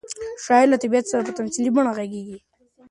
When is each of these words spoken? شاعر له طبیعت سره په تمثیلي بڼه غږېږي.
شاعر 0.45 0.67
له 0.71 0.77
طبیعت 0.83 1.05
سره 1.11 1.21
په 1.25 1.31
تمثیلي 1.39 1.71
بڼه 1.75 1.91
غږېږي. 1.97 2.37